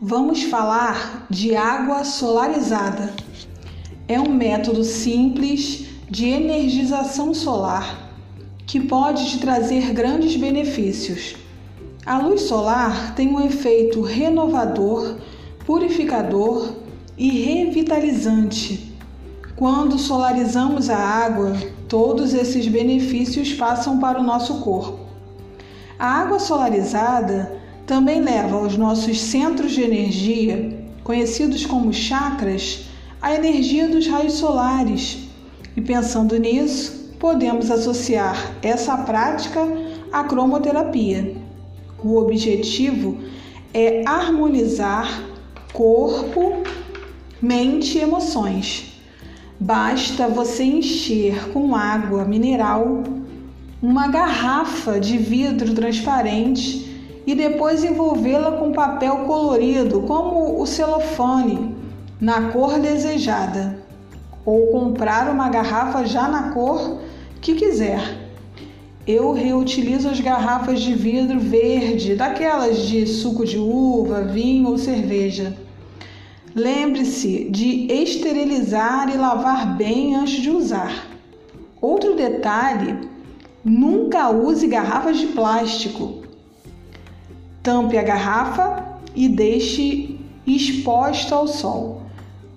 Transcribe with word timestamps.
vamos 0.00 0.42
falar 0.42 1.26
de 1.30 1.56
água 1.56 2.04
solarizada. 2.04 3.14
É 4.06 4.20
um 4.20 4.28
método 4.28 4.84
simples 4.84 5.86
de 6.08 6.28
energização 6.28 7.32
solar 7.32 8.10
que 8.66 8.80
pode 8.80 9.30
te 9.30 9.38
trazer 9.38 9.92
grandes 9.92 10.36
benefícios. 10.36 11.36
A 12.04 12.18
luz 12.18 12.42
solar 12.42 13.14
tem 13.14 13.28
um 13.28 13.40
efeito 13.40 14.02
renovador, 14.02 15.16
purificador 15.64 16.74
e 17.16 17.30
revitalizante. 17.30 18.94
Quando 19.56 19.98
solarizamos 19.98 20.90
a 20.90 20.98
água, 20.98 21.56
todos 21.88 22.34
esses 22.34 22.68
benefícios 22.68 23.54
passam 23.54 23.98
para 23.98 24.20
o 24.20 24.22
nosso 24.22 24.60
corpo. 24.60 25.00
A 25.98 26.06
água 26.06 26.38
solarizada 26.38 27.65
também 27.86 28.20
leva 28.20 28.56
aos 28.56 28.76
nossos 28.76 29.20
centros 29.20 29.70
de 29.70 29.82
energia, 29.82 30.76
conhecidos 31.04 31.64
como 31.64 31.92
chakras, 31.92 32.86
a 33.22 33.32
energia 33.32 33.88
dos 33.88 34.08
raios 34.08 34.34
solares. 34.34 35.18
E 35.76 35.80
pensando 35.80 36.36
nisso, 36.36 37.14
podemos 37.18 37.70
associar 37.70 38.56
essa 38.60 38.96
prática 38.98 39.60
à 40.12 40.24
cromoterapia. 40.24 41.36
O 42.02 42.16
objetivo 42.16 43.18
é 43.72 44.02
harmonizar 44.04 45.22
corpo, 45.72 46.62
mente 47.40 47.98
e 47.98 48.00
emoções. 48.00 49.00
Basta 49.60 50.28
você 50.28 50.64
encher 50.64 51.50
com 51.52 51.74
água 51.76 52.24
mineral 52.24 53.04
uma 53.80 54.08
garrafa 54.08 54.98
de 54.98 55.16
vidro 55.16 55.72
transparente 55.72 56.95
e 57.26 57.34
depois 57.34 57.82
envolvê-la 57.82 58.52
com 58.52 58.72
papel 58.72 59.24
colorido, 59.26 60.02
como 60.02 60.60
o 60.60 60.66
celofane, 60.66 61.74
na 62.20 62.52
cor 62.52 62.78
desejada, 62.78 63.84
ou 64.44 64.68
comprar 64.68 65.28
uma 65.28 65.48
garrafa 65.48 66.06
já 66.06 66.28
na 66.28 66.52
cor 66.52 67.00
que 67.40 67.54
quiser. 67.54 68.26
Eu 69.06 69.32
reutilizo 69.32 70.08
as 70.08 70.20
garrafas 70.20 70.80
de 70.80 70.94
vidro 70.94 71.38
verde, 71.38 72.14
daquelas 72.14 72.86
de 72.86 73.06
suco 73.06 73.44
de 73.44 73.58
uva, 73.58 74.22
vinho 74.22 74.68
ou 74.68 74.78
cerveja. 74.78 75.56
Lembre-se 76.54 77.48
de 77.50 77.86
esterilizar 77.92 79.12
e 79.12 79.16
lavar 79.16 79.76
bem 79.76 80.14
antes 80.14 80.40
de 80.40 80.50
usar. 80.50 81.06
Outro 81.80 82.16
detalhe: 82.16 82.98
nunca 83.64 84.30
use 84.30 84.66
garrafas 84.66 85.18
de 85.18 85.26
plástico. 85.26 86.25
Tampe 87.66 87.98
a 87.98 88.02
garrafa 88.04 89.00
e 89.12 89.28
deixe 89.28 90.20
exposta 90.46 91.34
ao 91.34 91.48
sol. 91.48 92.02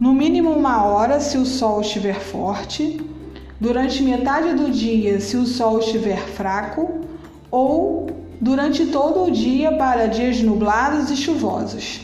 No 0.00 0.12
mínimo 0.12 0.50
uma 0.50 0.84
hora 0.84 1.20
se 1.20 1.38
o 1.38 1.46
sol 1.46 1.80
estiver 1.80 2.18
forte, 2.18 3.00
durante 3.60 4.02
metade 4.02 4.54
do 4.54 4.68
dia 4.68 5.20
se 5.20 5.36
o 5.36 5.46
sol 5.46 5.78
estiver 5.78 6.18
fraco, 6.18 7.02
ou 7.52 8.10
durante 8.40 8.86
todo 8.86 9.26
o 9.26 9.30
dia 9.30 9.76
para 9.76 10.08
dias 10.08 10.42
nublados 10.42 11.08
e 11.08 11.16
chuvosos. 11.16 12.00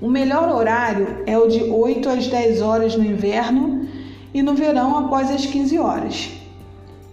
O 0.00 0.08
melhor 0.08 0.48
horário 0.48 1.24
é 1.26 1.36
o 1.36 1.46
de 1.46 1.62
8 1.62 2.08
às 2.08 2.26
10 2.26 2.62
horas 2.62 2.96
no 2.96 3.04
inverno 3.04 3.86
e 4.32 4.42
no 4.42 4.54
verão 4.54 4.96
após 4.96 5.30
as 5.30 5.44
15 5.44 5.78
horas. 5.78 6.30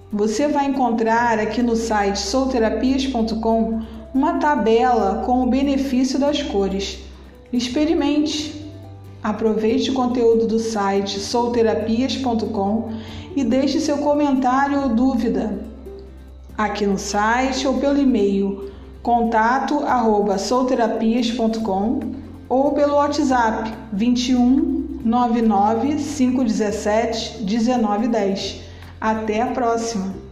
Você 0.09 0.47
vai 0.47 0.67
encontrar 0.67 1.37
aqui 1.37 1.61
no 1.61 1.75
site 1.75 2.17
souterapias.com 2.17 3.81
uma 4.15 4.39
tabela 4.39 5.21
com 5.25 5.43
o 5.43 5.47
benefício 5.47 6.17
das 6.17 6.41
cores. 6.41 6.99
Experimente. 7.51 8.63
Aproveite 9.21 9.91
o 9.91 9.93
conteúdo 9.93 10.47
do 10.47 10.57
site 10.57 11.19
souterapias.com 11.19 12.93
e 13.35 13.43
deixe 13.43 13.81
seu 13.81 13.97
comentário 13.97 14.83
ou 14.83 14.89
dúvida 14.89 15.59
aqui 16.57 16.85
no 16.85 16.97
site 16.97 17.67
ou 17.67 17.77
pelo 17.77 17.99
e-mail 17.99 18.71
contato@souterapias.com 19.03 21.99
ou 22.47 22.71
pelo 22.71 22.95
WhatsApp 22.95 23.73
21 23.91 25.01
99 25.03 25.95
517 25.95 27.43
1910. 27.43 28.61
Até 29.01 29.41
a 29.41 29.47
próxima! 29.47 30.24